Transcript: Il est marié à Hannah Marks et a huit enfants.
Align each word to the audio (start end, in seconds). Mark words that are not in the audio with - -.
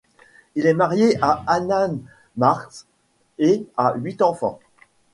Il 0.55 0.65
est 0.65 0.73
marié 0.73 1.15
à 1.21 1.43
Hannah 1.45 1.91
Marks 2.35 2.87
et 3.37 3.67
a 3.77 3.93
huit 3.97 4.23
enfants. 4.23 4.59